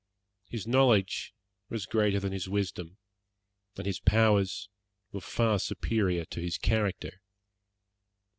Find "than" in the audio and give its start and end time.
2.19-2.31